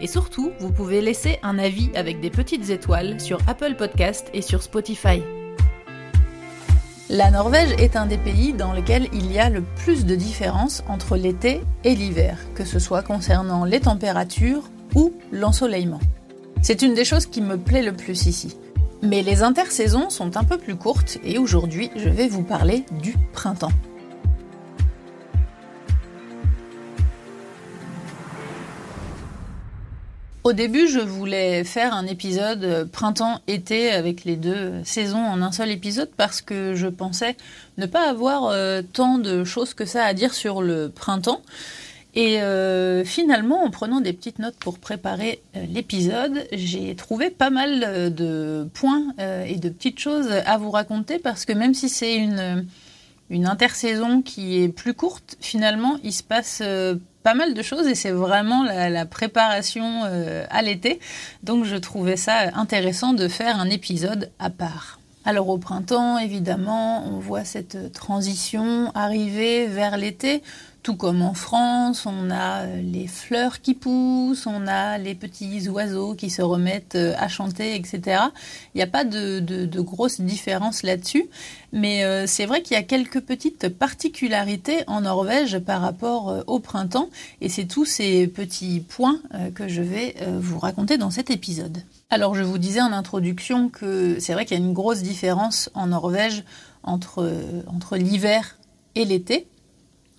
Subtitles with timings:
[0.00, 4.42] Et surtout, vous pouvez laisser un avis avec des petites étoiles sur Apple Podcast et
[4.42, 5.22] sur Spotify.
[7.10, 10.84] La Norvège est un des pays dans lesquels il y a le plus de différences
[10.88, 16.00] entre l'été et l'hiver, que ce soit concernant les températures ou l'ensoleillement.
[16.60, 18.56] C'est une des choses qui me plaît le plus ici.
[19.02, 23.14] Mais les intersaisons sont un peu plus courtes et aujourd'hui je vais vous parler du
[23.32, 23.72] printemps.
[30.48, 35.70] Au début, je voulais faire un épisode printemps-été avec les deux saisons en un seul
[35.70, 37.36] épisode parce que je pensais
[37.76, 41.42] ne pas avoir euh, tant de choses que ça à dire sur le printemps.
[42.14, 47.50] Et euh, finalement, en prenant des petites notes pour préparer euh, l'épisode, j'ai trouvé pas
[47.50, 52.16] mal de points et de petites choses à vous raconter parce que même si c'est
[52.16, 52.64] une,
[53.28, 56.62] une intersaison qui est plus courte, finalement, il se passe
[57.22, 61.00] pas mal de choses et c'est vraiment la, préparation euh, à l'été.
[61.42, 64.98] Donc je trouvais ça intéressant de faire un épisode à part.
[65.24, 70.42] Alors au printemps, évidemment, on voit cette transition arriver vers l'été.
[70.82, 75.68] Tout comme en France, on a euh, les fleurs qui poussent, on a les petits
[75.68, 78.22] oiseaux qui se remettent euh, à chanter, etc.
[78.74, 81.26] Il n'y a pas de, de, grosses différences là-dessus,
[81.72, 86.60] mais euh, c'est vrai qu'il y a quelques petites particularités en Norvège par rapport au
[86.60, 89.20] printemps, et c'est tous ces petits points
[89.54, 91.82] que je vais vous raconter dans cet épisode.
[92.10, 95.70] Alors je vous disais en introduction que c'est vrai qu'il y a une grosse différence
[95.74, 96.44] en Norvège
[96.82, 98.58] entre l'hiver
[98.94, 99.46] et l'été.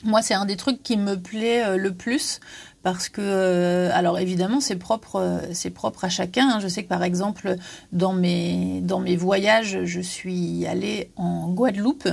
[0.04, 2.40] Moi, c'est un des trucs qui me plaît euh, le plus
[2.84, 6.50] parce que, euh, alors évidemment, c'est propre, euh, à chacun.
[6.50, 6.60] Hein.
[6.62, 7.56] Je sais que par exemple,
[7.92, 12.08] dans mes, dans mes voyages, je suis allée en Guadeloupe.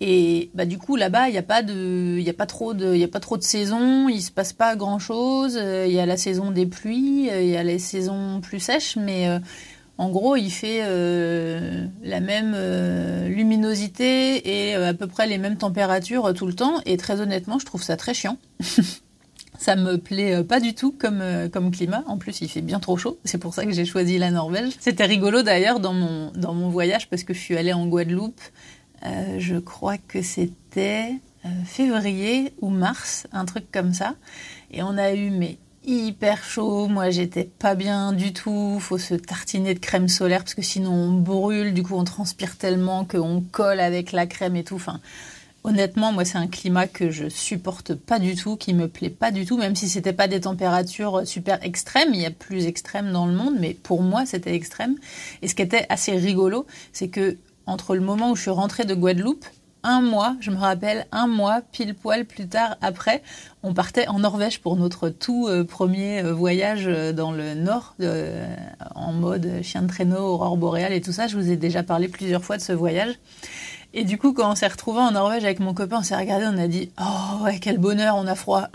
[0.00, 2.96] Et bah, du coup, là-bas, il n'y a, pas de, y a, pas trop de,
[2.96, 5.54] y a pas trop de saisons, il ne se passe pas grand-chose.
[5.54, 9.28] Il y a la saison des pluies, il y a les saisons plus sèches, mais
[9.98, 15.38] en gros, il fait euh, la même euh, luminosité et euh, à peu près les
[15.38, 16.80] mêmes températures tout le temps.
[16.84, 18.36] Et très honnêtement, je trouve ça très chiant.
[19.58, 21.22] ça me plaît pas du tout comme,
[21.72, 22.04] climat.
[22.06, 23.18] En plus, il fait bien trop chaud.
[23.24, 24.74] C'est pour ça que j'ai choisi la Norvège.
[24.80, 28.40] C'était rigolo d'ailleurs dans mon, dans voyage parce que je suis allée en Guadeloupe.
[29.02, 31.14] je crois que c'était
[31.64, 34.14] février ou mars, un truc comme ça.
[34.72, 35.56] Et on a eu mais
[35.86, 36.88] hyper chaud.
[36.88, 38.78] Moi, j'étais pas bien du tout.
[38.80, 41.72] Faut se tartiner de crème solaire parce que sinon on brûle.
[41.72, 44.82] Du coup, on transpire tellement qu'on colle avec la crème et tout.
[45.64, 49.30] Honnêtement, moi, c'est un climat que je supporte pas du tout, qui me plaît pas
[49.30, 49.56] du tout.
[49.56, 53.32] Même si c'était pas des températures super extrêmes, il y a plus extrêmes dans le
[53.32, 54.96] monde, mais pour moi, c'était extrême.
[55.42, 57.36] Et ce qui était assez rigolo, c'est que
[57.66, 59.44] entre le moment où je suis rentrée de Guadeloupe
[59.86, 63.22] un mois, je me rappelle, un mois pile poil plus tard après,
[63.62, 67.94] on partait en Norvège pour notre tout euh, premier euh, voyage euh, dans le nord,
[68.94, 71.28] en mode chien de traîneau, aurore boréale et tout ça.
[71.28, 73.14] Je vous ai déjà parlé plusieurs fois de ce voyage.
[73.94, 76.46] Et du coup, quand on s'est retrouvés en Norvège avec mon copain, on s'est regardé,
[76.46, 78.68] on a dit Oh ouais, quel bonheur, on a froid.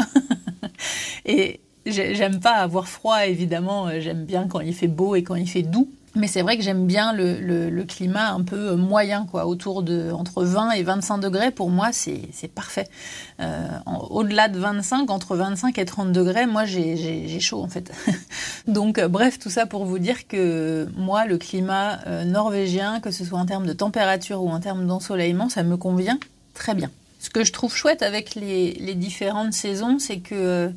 [1.26, 3.90] et j'aime pas avoir froid, évidemment.
[4.00, 5.90] J'aime bien quand il fait beau et quand il fait doux.
[6.16, 10.44] Mais c'est vrai que j'aime bien le, climat un peu moyen, quoi, autour de entre
[10.44, 11.52] 20 et 25 degrés.
[11.52, 12.88] Pour moi, c'est parfait.
[13.40, 13.68] Euh,
[14.10, 17.92] au-delà de 25, entre 25 et 30 degrés, moi, j'ai chaud en fait.
[18.68, 23.12] Donc, euh, bref, tout ça pour vous dire que moi, le climat euh, norvégien, que
[23.12, 26.20] ce soit en termes de température ou en termes d'ensoleillement, ça me convient
[26.54, 26.92] très bien.
[27.20, 30.72] Ce que je trouve chouette avec les, les différentes saisons, c'est que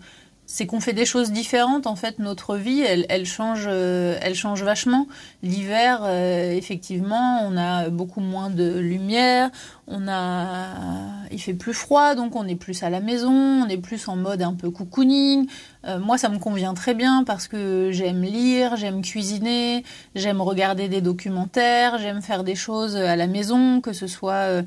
[0.55, 4.63] c'est qu'on fait des choses différentes en fait notre vie elle, change euh, elle change
[4.63, 5.09] vachement.
[5.43, 9.51] L'hiver euh, effectivement on a beaucoup moins de lumière
[9.89, 10.69] on a
[11.33, 14.15] il fait plus froid donc on est plus à la maison on est plus en
[14.15, 15.49] mode un peu cocooning.
[15.87, 19.83] Euh, moi ça me convient très bien parce que j'aime lire j'aime cuisiner
[20.15, 24.63] j'aime regarder des documentaires j'aime faire des choses à la maison que ce soit euh,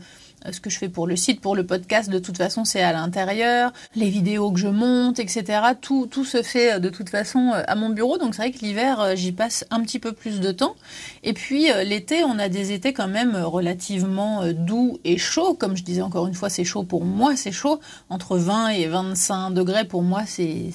[0.51, 2.93] ce que je fais pour le site, pour le podcast, de toute façon, c'est à
[2.93, 3.73] l'intérieur.
[3.95, 5.61] Les vidéos que je monte, etc.
[5.81, 8.17] Tout, tout se fait euh, de toute façon euh, à mon bureau.
[8.17, 10.75] Donc c'est vrai que l'hiver, j'y passe un petit peu plus de temps.
[11.23, 15.53] Et puis l'été, on a des étés quand même relativement doux et chauds.
[15.53, 17.79] Comme je disais encore une fois, c'est chaud pour moi, c'est chaud.
[18.09, 20.71] Entre 20 et 25 degrés pour moi, c'est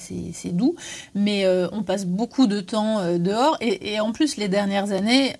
[0.51, 0.75] doux.
[1.15, 3.57] Mais on passe beaucoup de temps dehors.
[3.61, 5.35] Et, et en plus, les dernières années,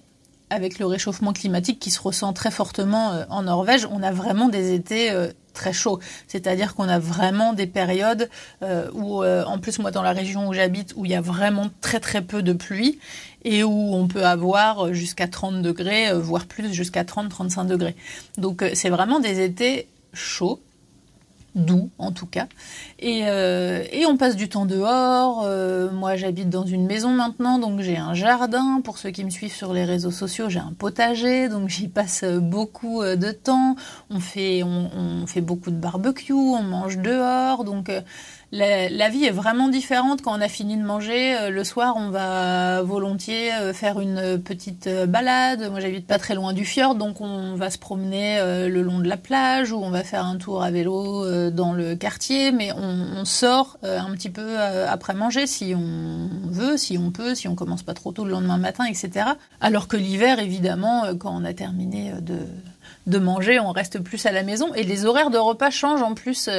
[0.50, 4.50] avec le réchauffement climatique qui se ressent très fortement euh, en Norvège, on a vraiment
[4.50, 6.00] des étés euh, très chauds.
[6.28, 8.30] C'est-à-dire qu'on a vraiment des périodes
[8.62, 11.70] euh, où, en plus moi dans la région où j'habite, où il y a vraiment
[11.82, 13.00] très très peu de pluie
[13.44, 17.96] et où on peut avoir jusqu'à 30 degrés, voire plus jusqu'à 30-35 degrés.
[18.38, 20.60] Donc c'est vraiment des étés chauds
[21.56, 22.48] doux en tout cas.
[23.00, 25.44] Et, euh, et, on passe du temps dehors.
[25.46, 28.82] Euh, moi, j'habite dans une maison maintenant, donc j'ai un jardin.
[28.84, 32.24] Pour ceux qui me suivent sur les réseaux sociaux, j'ai un potager, donc j'y passe
[32.24, 33.76] beaucoup euh, de temps.
[34.10, 37.92] On fait, on, on, fait beaucoup de barbecue, on mange dehors, donc
[38.54, 41.36] la, vie est vraiment différente quand on a fini de manger.
[41.36, 45.72] Euh, le soir, on va volontiers euh, faire une petite euh, balade.
[45.72, 49.08] Moi, j'habite pas très loin du fjord, donc on va se promener le long de
[49.08, 52.52] la plage ou on va faire un tour à vélo dans le quartier.
[52.52, 57.48] Mais on, sort un petit peu après manger si on veut, si on peut, si
[57.48, 59.28] on commence pas trop tôt le lendemain matin, etc.
[59.62, 62.12] Alors que l'hiver, évidemment, quand on a terminé
[63.08, 66.14] de manger, on reste plus à la maison et les horaires de repas changent en
[66.14, 66.50] plus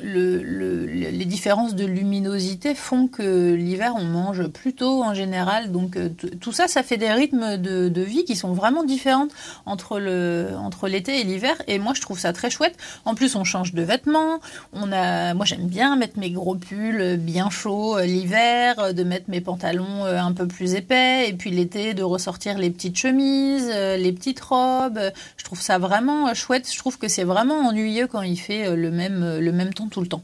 [0.00, 5.70] le, les différences de luminosité font que l'hiver on mange plus tôt en général.
[5.70, 6.08] Donc euh,
[6.40, 9.28] tout ça, ça fait des rythmes de, de, vie qui sont vraiment différents
[9.66, 11.60] entre le entre l'été et l'hiver.
[11.68, 12.76] Et moi, je trouve ça très chouette.
[13.04, 14.40] En plus, on change de vêtements.
[14.72, 19.28] On a, moi, j'aime bien mettre mes gros pulls bien chauds euh, l'hiver, de mettre
[19.28, 23.68] mes pantalons euh, un peu plus épais, et puis l'été de ressortir les petites chemises,
[23.68, 25.00] les petites robes.
[25.36, 26.68] Je trouve ça vraiment chouette.
[26.72, 30.00] Je trouve que c'est vraiment ennuyeux quand il fait le même le même temps tout
[30.00, 30.22] le temps.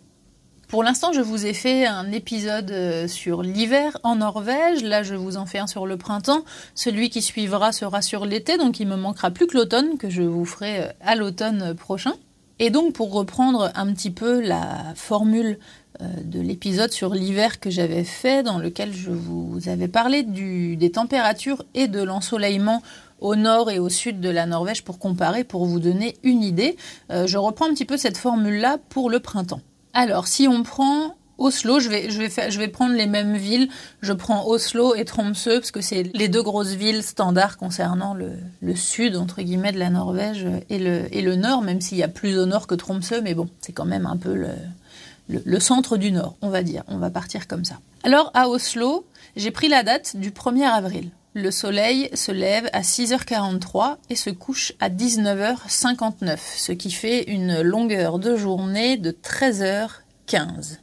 [0.69, 4.82] Pour l'instant, je vous ai fait un épisode euh, sur l'hiver en Norvège.
[4.82, 6.44] Là, je vous en fais un sur le printemps.
[6.75, 10.20] Celui qui suivra sera sur l'été, donc il me manquera plus que l'automne, que je
[10.20, 12.12] vous ferai euh, à l'automne prochain.
[12.58, 15.58] Et donc, pour reprendre un petit peu la formule
[16.02, 20.90] euh, de l'épisode sur l'hiver que j'avais fait, dans lequel je vous avais parlé des
[20.93, 22.82] températures et de l'ensoleillement
[23.20, 26.76] au nord et au sud de la Norvège pour comparer, pour vous donner une idée.
[27.10, 29.60] Euh, je reprends un petit peu cette formule-là pour le printemps.
[29.94, 33.68] Alors, si on prend Oslo, je vais, je vais, je vais prendre les mêmes villes.
[34.00, 38.32] Je prends Oslo et Tromsø parce que c'est les deux grosses villes standards concernant le,
[38.60, 42.02] le, sud, entre guillemets, de la Norvège et le, et le nord, même s'il y
[42.02, 44.50] a plus au nord que Tromsø, mais bon, c'est quand même un peu le,
[45.28, 46.82] le, le, centre du nord, on va dire.
[46.88, 47.78] On va partir comme ça.
[48.02, 49.06] Alors, à Oslo,
[49.36, 54.30] j'ai pris la date du 1er avril le soleil se lève à 6h43 et se
[54.30, 60.78] couche à 19h59, ce qui fait une longueur de journée de 13h15.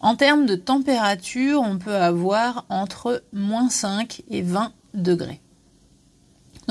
[0.00, 5.40] En termes de température, on peut avoir entre moins 5 et 20 degrés.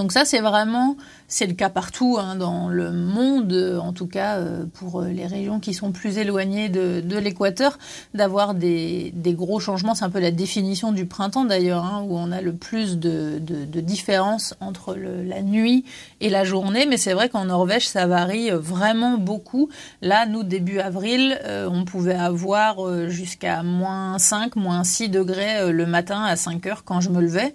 [0.02, 4.40] Donc ça, c'est vraiment c'est le cas partout hein, dans le monde, en tout cas
[4.40, 7.78] euh, pour les régions qui sont plus éloignées de, l'équateur,
[8.16, 9.94] d'avoir des, gros changements.
[9.94, 13.38] C'est un peu la définition du printemps d'ailleurs, hein, où on a le plus de,
[13.40, 15.86] de, différence entre la nuit
[16.20, 16.88] et la journée.
[16.88, 19.70] Mais c'est vrai qu'en Norvège, ça varie vraiment beaucoup.
[20.02, 25.72] Là, nous, début avril, euh, on pouvait avoir euh, jusqu'à moins 5, moins 6 degrés
[25.72, 27.54] le matin à 5 heures quand je me levais.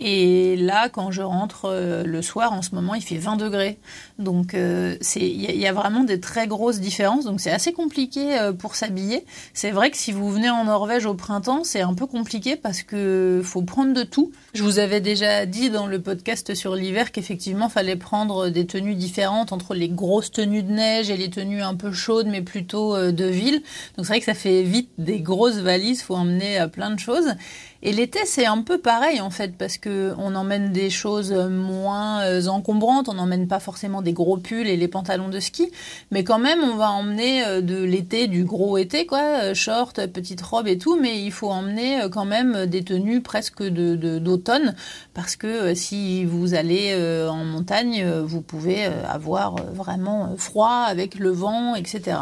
[0.00, 3.78] Et là, quand je rentre euh, le soir, en ce moment, il fait 20 degrés.
[4.20, 7.24] Donc, euh, il y, a vraiment des très grosses différences.
[7.24, 9.24] Donc, c'est assez compliqué euh, pour s'habiller.
[9.54, 12.82] C'est vrai que si vous venez en Norvège au printemps, c'est un peu compliqué parce
[12.82, 14.30] que faut prendre de tout.
[14.54, 18.94] Je vous avais déjà dit dans le podcast sur l'hiver qu'effectivement, fallait prendre des tenues
[18.94, 22.96] différentes entre les grosses tenues de neige et les tenues un peu chaudes, mais plutôt
[23.10, 23.62] de ville.
[23.96, 26.02] Donc, c'est vrai que ça fait vite des grosses valises.
[26.02, 27.34] Faut emmener plein de choses.
[27.80, 32.22] Et l'été, c'est un peu pareil en fait, parce que on emmène des choses moins
[32.22, 35.70] euh, encombrantes, on n'emmène pas forcément des gros pulls et les pantalons de ski,
[36.10, 40.08] mais quand même, on va emmener euh, de l'été, du gros été, quoi, euh, short,
[40.08, 44.74] petite robe et tout, mais il faut emmener quand même des tenues presque de d'automne,
[45.14, 46.94] parce que si vous allez
[47.28, 52.18] en montagne, vous pouvez avoir vraiment froid avec le vent, etc.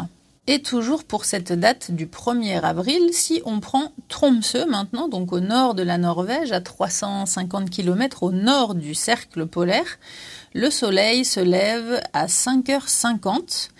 [0.49, 5.41] Et toujours pour cette date du 1er avril, si on prend Tromsø maintenant, donc au
[5.41, 9.99] nord de la Norvège, à 350 km au nord du cercle polaire,
[10.53, 13.71] le soleil se lève à 5h50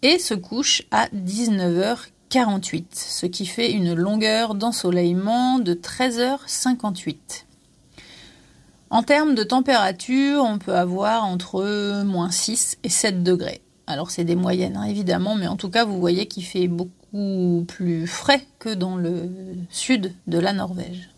[0.00, 7.44] et se couche à 19h48, ce qui fait une longueur d'ensoleillement de 13h58.
[8.88, 13.60] En termes de température, on peut avoir entre moins 6 et 7 degrés.
[13.86, 17.64] Alors c'est des moyennes hein, évidemment, mais en tout cas vous voyez qu'il fait beaucoup
[17.68, 19.30] plus frais que dans le
[19.70, 21.08] sud de la Norvège.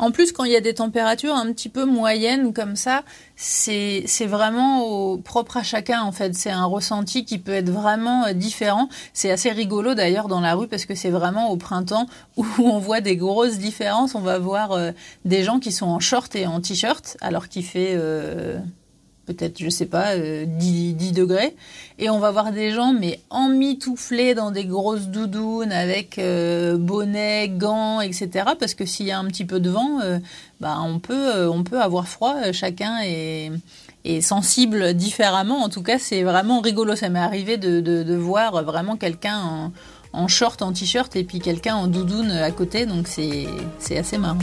[0.00, 3.02] En plus, quand il y a des températures un petit peu moyennes comme ça,
[3.36, 6.34] c'est vraiment au, propre à chacun en fait.
[6.34, 8.88] C'est un ressenti qui peut être vraiment euh, différent.
[9.12, 12.06] C'est assez rigolo d'ailleurs dans la rue parce que c'est vraiment au printemps
[12.38, 14.14] où on voit des grosses différences.
[14.14, 14.92] On va voir euh,
[15.26, 18.58] des gens qui sont en short et en t-shirt alors qu'il fait euh,
[19.34, 21.54] peut-être, je sais pas, 10, 10, degrés.
[21.98, 26.20] Et on va voir des gens, mais emmitouflés dans des grosses doudounes avec
[26.78, 28.28] bonnet, gants, etc.
[28.58, 30.00] Parce que s'il y a un petit peu de vent,
[30.60, 32.52] bah, on, peut, on peut avoir froid.
[32.52, 33.50] Chacun est,
[34.22, 35.62] sensible différemment.
[35.62, 36.96] En tout cas, c'est vraiment rigolo.
[36.96, 39.72] Ça m'est arrivé de, de, voir vraiment quelqu'un en,
[40.12, 42.86] en, short, en t-shirt et puis quelqu'un en doudoune à côté.
[42.86, 44.38] Donc c'est assez marrant.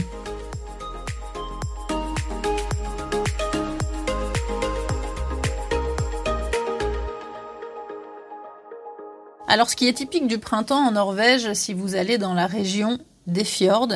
[9.58, 13.00] Alors, ce qui est typique du printemps en Norvège, si vous allez dans la région
[13.26, 13.92] des fjords,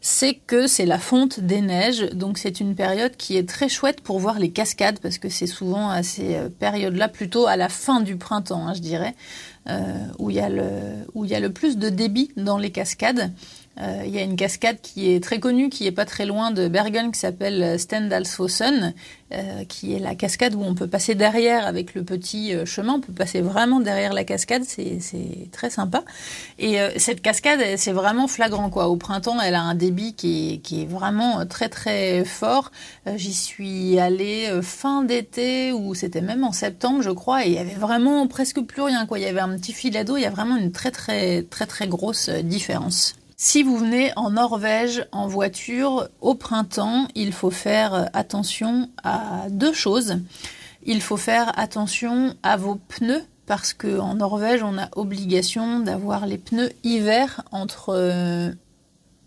[0.00, 4.00] c'est que c'est la fonte des neiges, donc c'est une période qui est très chouette
[4.00, 7.68] pour voir les cascades, parce que c'est souvent à ces euh, périodes-là, plutôt à la
[7.68, 9.14] fin du printemps, hein, je dirais,
[9.68, 13.30] euh, où il y a le plus de débit dans les cascades.
[13.80, 16.50] Euh, il y a une cascade qui est très connue, qui est pas très loin
[16.50, 18.94] de Bergen, qui s'appelle Stendalsfossen,
[19.34, 22.94] euh, qui est la cascade où on peut passer derrière avec le petit euh, chemin.
[22.94, 24.98] On peut passer vraiment derrière la cascade, c'est
[25.52, 26.04] très sympa.
[26.58, 28.88] Et cette cascade, c'est vraiment flagrant quoi.
[28.88, 32.70] Au printemps, elle a un débit qui est, qui est vraiment très très fort.
[33.16, 37.58] J'y suis allée fin d'été ou c'était même en septembre, je crois, et il y
[37.58, 39.18] avait vraiment presque plus rien quoi.
[39.18, 40.16] Il y avait un petit filet d'eau.
[40.16, 43.14] Il y a vraiment une très très très très grosse différence.
[43.38, 49.74] Si vous venez en Norvège en voiture au printemps, il faut faire attention à deux
[49.74, 50.16] choses.
[50.86, 56.38] Il faut faire attention à vos pneus parce qu'en Norvège, on a obligation d'avoir les
[56.38, 58.52] pneus hiver entre euh,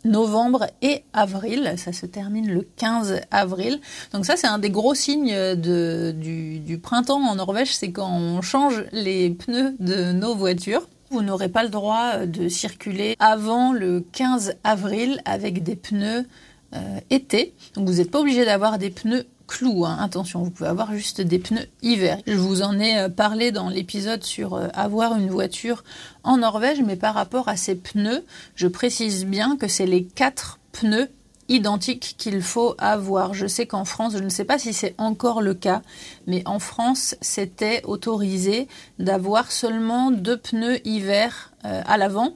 [0.06, 1.76] novembre et avril.
[1.78, 3.80] Ça se termine le 15 avril.
[4.12, 8.86] Donc ça, c'est un des gros signes du printemps en Norvège, c'est quand on change
[8.92, 10.88] les pneus de nos voitures.
[11.12, 16.28] Vous n'aurez pas le droit euh, de circuler avant le 15 avril avec des pneus
[16.76, 17.54] euh, été.
[17.74, 19.86] Donc vous n'êtes pas obligé d'avoir des pneus clous.
[19.86, 19.98] Hein.
[20.00, 22.20] Attention, vous pouvez avoir juste des pneus hiver.
[22.28, 25.84] Je vous en ai euh, parlé dans l'épisode sur avoir une voiture
[26.24, 28.24] en Norvège, mais par rapport à ces pneus,
[28.56, 31.10] je précise bien que c'est les quatre pneus
[31.50, 33.34] identique qu'il faut avoir.
[33.34, 35.82] Je sais qu'en France, je ne sais pas si c'est encore le cas,
[36.28, 38.68] mais en France, c'était autorisé
[39.00, 42.34] d'avoir seulement deux pneus hiver euh, à l'avant.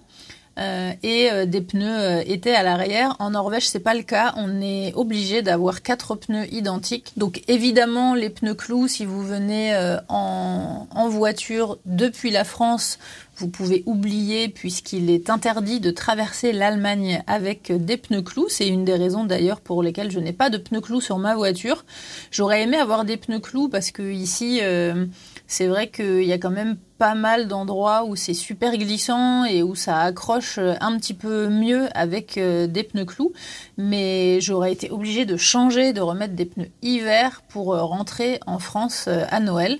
[0.59, 3.15] Euh, et euh, des pneus été à l'arrière.
[3.19, 4.33] En Norvège, c'est pas le cas.
[4.37, 7.13] On est obligé d'avoir quatre pneus identiques.
[7.17, 9.75] Donc évidemment, les pneus clous, si vous venez
[10.09, 12.99] en, en, voiture depuis la France,
[13.35, 18.47] vous pouvez oublier puisqu'il est interdit de traverser l'Allemagne avec des pneus clous.
[18.47, 21.35] C'est une des raisons d'ailleurs pour lesquelles je n'ai pas de pneus clous sur ma
[21.35, 21.83] voiture.
[22.31, 25.05] J'aurais aimé avoir des pneus clous parce que ici, euh,
[25.47, 29.61] c'est vrai qu'il y a quand même pas mal d'endroits où c'est super glissant et
[29.61, 33.33] où ça accroche un petit peu mieux avec euh, des pneus clous.
[33.77, 38.59] Mais j'aurais été obligée de changer, de remettre des pneus hiver pour euh, rentrer en
[38.59, 39.79] France à Noël.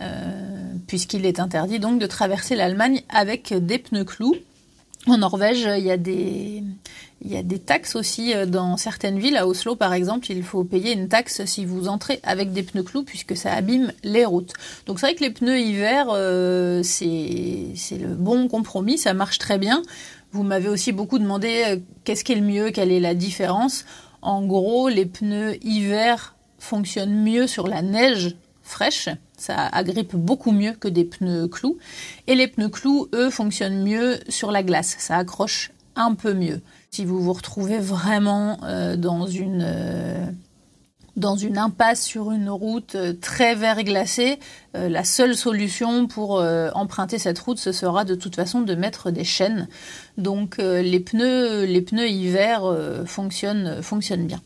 [0.00, 4.34] Euh, puisqu'il est interdit donc de traverser l'Allemagne avec des pneus clous.
[5.06, 6.64] En Norvège, il y a des,
[7.24, 9.36] il y a des taxes aussi euh, dans certaines villes.
[9.36, 12.82] À Oslo, par exemple, il faut payer une taxe si vous entrez avec des pneus
[12.82, 14.52] clous puisque ça abîme les routes.
[14.86, 19.58] Donc c'est vrai que les pneus hiver, euh, c'est le bon compromis, ça marche très
[19.58, 19.82] bien.
[20.32, 23.84] Vous m'avez aussi beaucoup demandé qu'est-ce qui est le mieux, quelle est la différence.
[24.20, 29.08] En gros, les pneus hiver fonctionnent mieux sur la neige fraîche.
[29.36, 31.78] Ça agrippe beaucoup mieux que des pneus clous.
[32.26, 34.96] Et les pneus clous, eux, fonctionnent mieux sur la glace.
[34.98, 36.60] Ça accroche un peu mieux.
[36.94, 39.64] Si vous vous retrouvez vraiment euh, dans une...
[39.66, 40.26] Euh,
[41.16, 44.38] dans une impasse sur une route euh, très verglacée,
[44.74, 46.42] la seule solution pour
[46.74, 49.68] emprunter cette route, ce sera de toute façon de mettre des chaînes.
[50.18, 52.62] Donc les pneus, les pneus hiver
[53.06, 54.40] fonctionnent, fonctionnent bien.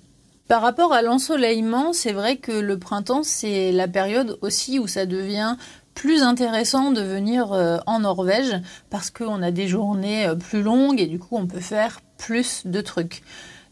[0.47, 5.07] Par rapport à l'ensoleillement, c'est vrai que le printemps, c'est la période aussi où ça
[5.07, 5.57] devient
[5.99, 8.55] plus intéressant de venir euh, en Norvège
[8.88, 12.62] parce qu'on a des journées euh, plus longues et du coup on peut faire plus
[12.67, 13.23] de trucs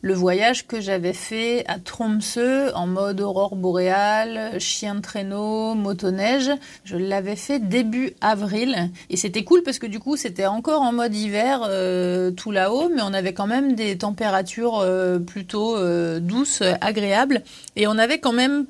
[0.03, 6.51] le voyage que j'avais fait à Tromsø en mode aurore boréale, chien de traîneau, motoneige.
[6.85, 10.93] Je l'avais fait début avril et c'était cool parce que du coup c'était encore en
[10.93, 14.85] mode hiver euh, tout là-haut, mais on avait quand même des températures
[15.27, 15.77] plutôt
[16.19, 17.43] douces, agréables
[17.77, 18.67] et on avait quand même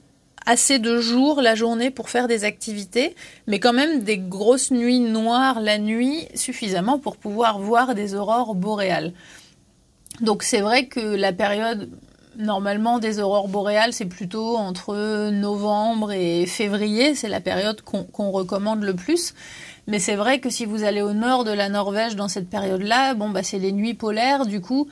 [0.46, 3.14] assez de jours la journée pour faire des activités,
[3.46, 8.54] mais quand même des grosses nuits noires la nuit suffisamment pour pouvoir voir des aurores
[8.54, 9.12] boréales.
[10.20, 11.90] Donc c'est vrai que la période
[12.38, 17.14] Normalement, des aurores boréales, c'est plutôt entre novembre et février.
[17.14, 19.32] C'est la période qu'on recommande le plus.
[19.86, 23.14] Mais c'est vrai que si vous allez au nord de la Norvège dans cette période-là,
[23.14, 24.44] bon, bah, c'est les nuits polaires.
[24.44, 24.88] Du coup,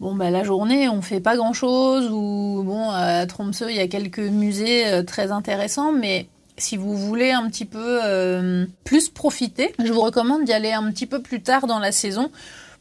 [0.00, 2.10] bon, bah, la journée, on fait pas grand-chose.
[2.10, 5.92] Ou bon, à Tromsø, il y a quelques musées euh, très intéressants.
[5.92, 10.72] Mais si vous voulez un petit peu euh, plus profiter, je vous recommande d'y aller
[10.72, 12.30] un petit peu plus tard dans la saison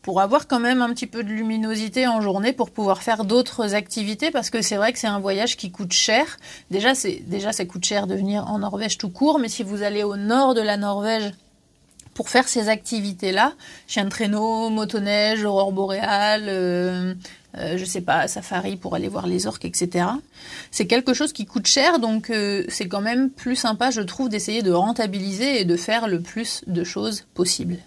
[0.03, 3.73] pour avoir quand même un petit peu de luminosité en journée pour pouvoir faire d'autres
[3.73, 6.37] activités parce que c'est vrai que c'est un voyage qui coûte cher.
[6.69, 9.81] Déjà, c'est déjà ça coûte cher de venir en Norvège tout court, mais si vous
[9.81, 11.31] allez au nord de la Norvège
[12.13, 13.53] pour faire ces activités-là,
[13.87, 17.13] chien de traîneau, motoneige, aurore boréale, euh,
[17.57, 20.05] euh, je sais pas, safari pour aller voir les orques, etc.
[20.71, 24.29] C'est quelque chose qui coûte cher, donc euh, c'est quand même plus sympa, je trouve,
[24.29, 27.77] d'essayer de rentabiliser et de faire le plus de choses possibles.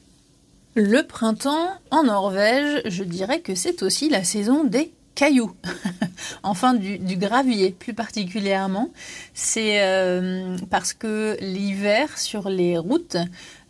[0.74, 5.50] Le printemps en Norvège, je dirais que c'est aussi la saison des cailloux,
[6.44, 8.90] enfin du, gravier plus particulièrement.
[9.34, 13.16] C'est euh, parce que l'hiver sur les routes,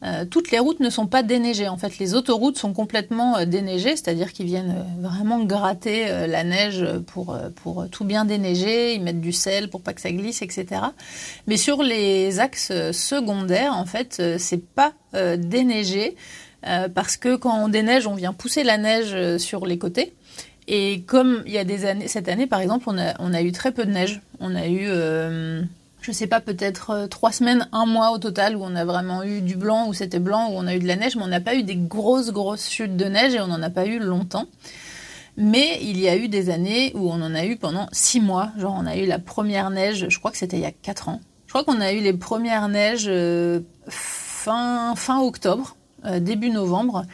[0.02, 1.68] euh, toutes les routes ne sont pas déneigées.
[1.68, 6.84] En fait, les autoroutes sont complètement euh, déneigées, c'est-à-dire qu'ils viennent vraiment gratter la neige
[7.06, 10.82] pour, pour tout bien déneiger, ils mettent du sel pour pas que ça glisse, etc.
[11.46, 14.92] Mais sur les axes secondaires, en fait, c'est pas
[15.36, 16.16] déneigé.
[16.94, 20.14] Parce que quand on déneige, on vient pousser la neige sur les côtés.
[20.68, 23.72] Et comme il y a des années, cette année par exemple, on a, eu très
[23.72, 24.20] peu de neige.
[24.40, 25.62] On a eu, euh,
[26.00, 29.40] je sais pas, peut-être trois semaines, un mois au total où on a vraiment eu
[29.40, 31.40] du blanc, où c'était blanc, où on a eu de la neige, mais on n'a
[31.40, 34.46] pas eu des grosses, grosses chutes de neige et on n'en a pas eu longtemps.
[35.36, 38.50] Mais il y a eu des années où on en a eu pendant six mois.
[38.58, 41.08] Genre, on a eu la première neige, je crois que c'était il y a quatre
[41.08, 41.20] ans.
[41.46, 43.10] Je crois qu'on a eu les premières neiges
[43.88, 45.76] fin, fin octobre.
[46.06, 47.04] Euh, début novembre.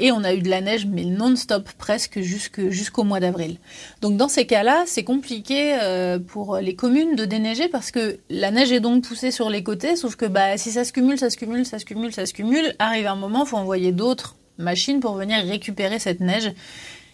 [0.00, 3.58] Et on a eu de la neige, mais non-stop presque jusqu'au mois d'avril.
[4.00, 8.50] Donc dans ces cas-là, c'est compliqué euh, pour les communes de déneiger parce que la
[8.50, 11.28] neige est donc poussée sur les côtés, sauf que bah, si ça se cumule, ça
[11.28, 14.36] se cumule, ça se cumule, ça se cumule, arrive un moment, il faut envoyer d'autres
[14.56, 16.50] machines pour venir récupérer cette neige.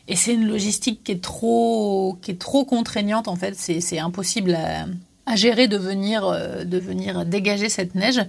[0.09, 3.55] Et c'est une logistique qui est trop, qui est trop contraignante en fait.
[3.57, 4.57] C'est impossible
[5.27, 8.21] à, gérer de venir, euh, de venir dégager cette neige.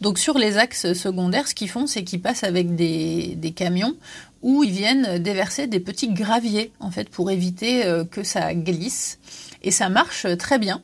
[0.00, 3.96] Donc sur les axes secondaires, ce qu'ils font, c'est qu'ils passent avec des, camions
[4.42, 9.18] où ils viennent déverser des petits graviers, en fait, pour éviter euh, que ça glisse.
[9.62, 10.82] Et ça marche très bien.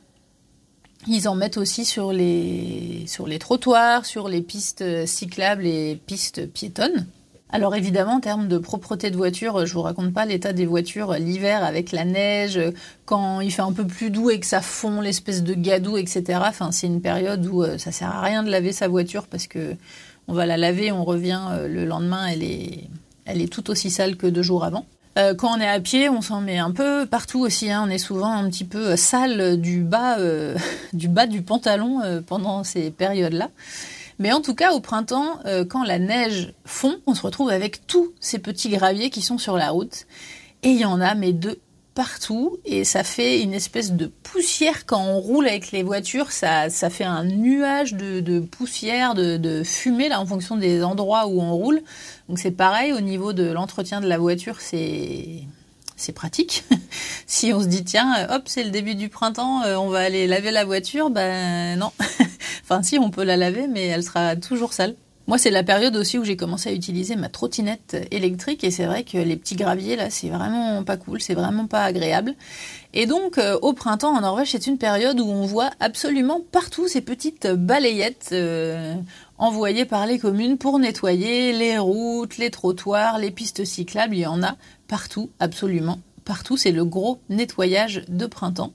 [1.07, 6.47] Ils en mettent aussi sur les, sur les trottoirs, sur les pistes cyclables et pistes
[6.47, 7.07] piétonnes.
[7.53, 11.13] Alors évidemment, en termes de propreté de voiture, je vous raconte pas l'état des voitures
[11.13, 12.59] l'hiver avec la neige,
[13.05, 16.39] quand il fait un peu plus doux et que ça fond l'espèce de gadou, etc.
[16.45, 19.47] Enfin, c'est une période où euh, ça sert à rien de laver sa voiture parce
[19.47, 19.75] que
[20.29, 22.85] on va la laver, on revient euh, le lendemain, elle est,
[23.25, 24.85] elle est tout aussi sale que deux jours avant.
[25.17, 27.69] Euh, quand on est à pied, on s'en met un peu partout aussi.
[27.69, 27.83] Hein.
[27.85, 30.17] On est souvent un petit peu sale du bas,
[30.93, 33.49] du bas du pantalon pendant ces périodes-là.
[34.21, 37.87] Mais en tout cas, au printemps, euh, quand la neige fond, on se retrouve avec
[37.87, 40.05] tous ces petits graviers qui sont sur la route.
[40.61, 41.59] Et il y en a, mais de
[41.95, 42.57] partout.
[42.63, 46.31] Et ça fait une espèce de poussière quand on roule avec les voitures.
[46.31, 51.41] Ça, ça fait un nuage de, poussière, de, fumée, là, en fonction des endroits où
[51.41, 51.81] on roule.
[52.29, 55.45] Donc c'est pareil, au niveau de l'entretien de la voiture, c'est
[56.01, 56.63] c'est pratique.
[57.27, 60.27] si on se dit tiens, hop, c'est le début du printemps, euh, on va aller
[60.27, 61.91] laver la voiture, ben non.
[62.63, 64.95] enfin si, on peut la laver, mais elle sera toujours sale.
[65.27, 68.85] Moi, c'est la période aussi où j'ai commencé à utiliser ma trottinette électrique et c'est
[68.85, 72.35] vrai que les petits graviers là, c'est vraiment pas cool, c'est vraiment pas agréable.
[72.93, 76.87] Et donc, euh, au printemps en Norvège, c'est une période où on voit absolument partout
[76.87, 78.95] ces petites balayettes euh,
[79.37, 84.15] envoyées par les communes pour nettoyer les routes, les trottoirs, les pistes cyclables.
[84.15, 84.57] Il y en a
[84.91, 86.57] partout, absolument partout.
[86.57, 88.73] C'est le gros nettoyage de printemps.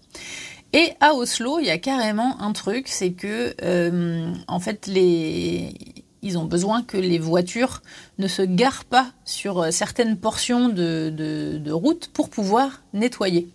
[0.73, 6.39] Et à Oslo, il y a carrément un truc, c'est que euh, en fait ils
[6.39, 7.83] ont besoin que les voitures
[8.19, 13.49] ne se garent pas sur certaines portions de, route pour pouvoir nettoyer.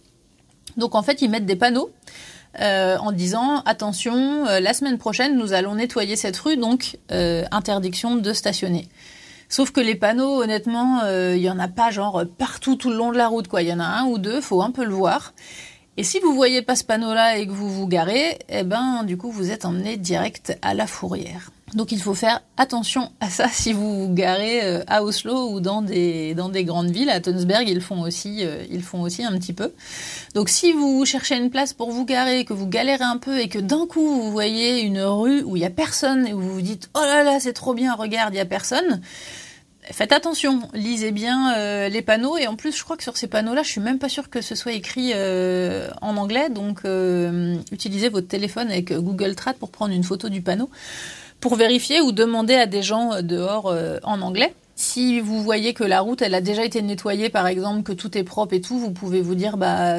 [0.78, 1.92] Donc en fait, ils mettent des panneaux
[2.60, 8.18] euh, en disant attention, euh, la semaine prochaine, nous allons nettoyer cette rue, donc interdiction
[8.18, 8.88] de stationner.
[9.52, 13.12] Sauf que les panneaux, honnêtement, il y en a pas genre partout tout le long
[13.12, 13.62] de la route, quoi.
[13.62, 15.34] Il y en a un ou deux, faut un peu le voir.
[15.98, 19.18] Et si vous voyez pas ce panneau-là et que vous vous garez, eh ben, du
[19.18, 21.52] coup, vous êtes emmené direct à la fourrière.
[21.74, 25.60] Donc il faut faire attention à ça si vous vous garez euh, à Oslo ou
[25.62, 27.10] dans des, dans des grandes villes.
[27.10, 29.72] À Tønsberg, ils font aussi, euh, ils font aussi un petit peu.
[30.36, 33.48] Donc si vous cherchez une place pour vous garer, que vous galérez un peu et
[33.48, 36.54] que d'un coup vous voyez une rue où il y a personne et où vous
[36.56, 39.02] vous dites oh là là c'est trop bien, regarde il y a personne,
[39.92, 43.28] faites attention, lisez bien euh, les panneaux et en plus je crois que sur ces
[43.28, 47.56] panneaux-là, je suis même pas sûre que ce soit écrit euh, en anglais, donc euh,
[47.72, 50.70] utilisez votre téléphone avec Google Trad pour prendre une photo du panneau
[51.40, 54.54] pour vérifier ou demander à des gens dehors en anglais.
[54.76, 58.16] Si vous voyez que la route elle a déjà été nettoyée par exemple, que tout
[58.16, 59.96] est propre et tout, vous pouvez vous dire bah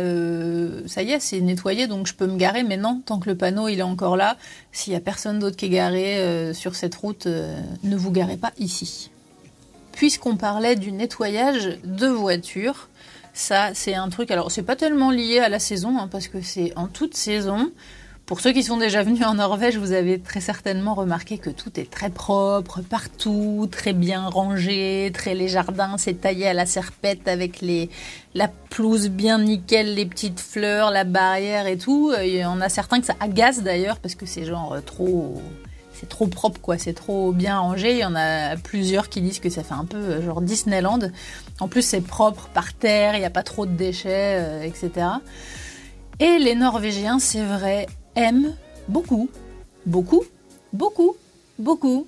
[0.87, 2.63] ça y est c'est nettoyé donc je peux me garer.
[2.63, 4.37] Mais non, tant que le panneau il est encore là,
[4.71, 8.53] s'il y a personne d'autre qui est garé sur cette route, ne vous garez pas
[8.59, 9.12] ici
[9.93, 12.89] puisqu'on parlait du nettoyage de voitures,
[13.35, 16.41] ça c'est un truc, alors c'est pas tellement lié à la saison, hein, parce que
[16.41, 17.71] c'est en toute saison.
[18.25, 21.79] Pour ceux qui sont déjà venus en Norvège, vous avez très certainement remarqué que tout
[21.79, 27.27] est très propre partout, très bien rangé, très les jardins, c'est taillé à la serpette
[27.27, 27.91] avec les,
[28.35, 32.13] la pelouse bien nickel, les petites fleurs, la barrière et tout.
[32.23, 35.43] Il y en a certains que ça agace d'ailleurs parce que c'est genre trop
[36.09, 36.79] trop propre, quoi.
[36.79, 37.93] C'est trop bien rangé.
[37.93, 41.01] Il y en a plusieurs qui disent que ça fait un peu euh, genre Disneyland.
[41.61, 45.07] En plus, c'est propre par terre, il n'y a pas trop de déchets, euh, etc.
[46.21, 48.55] Et les Norvégiens, c'est vrai, aiment
[48.89, 49.29] beaucoup,
[49.87, 50.25] beaucoup,
[50.73, 51.17] beaucoup,
[51.59, 52.07] beaucoup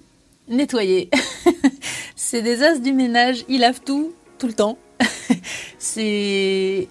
[0.49, 1.11] nettoyer.
[2.17, 3.45] c'est des as du ménage.
[3.49, 4.79] Ils lavent tout, tout le temps.
[5.79, 6.89] c'est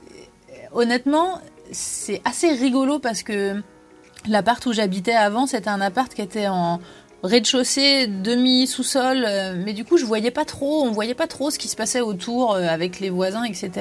[0.73, 1.39] honnêtement,
[1.71, 3.61] c'est assez rigolo parce que
[4.27, 6.79] L'appart où j'habitais avant, c'était un appart qui était en
[7.23, 11.57] rez-de-chaussée, demi-sous-sol, euh, mais du coup, je voyais pas trop, on voyait pas trop ce
[11.57, 13.71] qui se passait autour euh, avec les voisins, etc.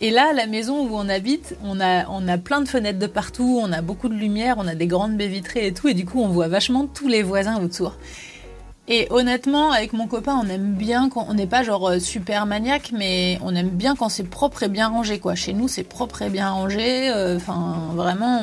[0.00, 3.06] Et là, la maison où on habite, on a, on a plein de fenêtres de
[3.06, 5.94] partout, on a beaucoup de lumière, on a des grandes baies vitrées et tout, et
[5.94, 7.96] du coup, on voit vachement tous les voisins autour.
[8.86, 12.44] Et honnêtement, avec mon copain, on aime bien quand on n'est pas genre euh, super
[12.44, 15.34] maniaque, mais on aime bien quand c'est propre et bien rangé, quoi.
[15.34, 17.10] Chez nous, c'est propre et bien rangé.
[17.36, 18.42] Enfin, vraiment,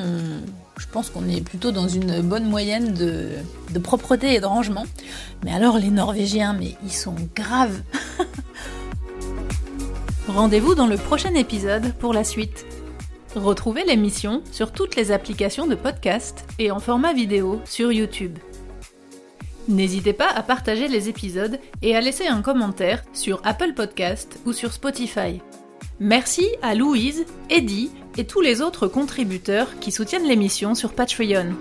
[0.78, 4.86] je pense qu'on est plutôt dans une bonne moyenne de, propreté et de rangement.
[5.44, 7.82] Mais alors les Norvégiens, mais ils sont graves.
[10.28, 12.66] Rendez-vous dans le prochain épisode pour la suite.
[13.36, 18.38] Retrouvez l'émission sur toutes les applications de podcast et en format vidéo sur YouTube.
[19.68, 24.54] N'hésitez pas à partager les épisodes et à laisser un commentaire sur Apple Podcast ou
[24.54, 25.42] sur Spotify.
[26.00, 31.54] Merci à Louise, Eddie et tous les autres contributeurs qui soutiennent l'émission sur Patreon.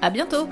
[0.00, 0.48] À bientôt!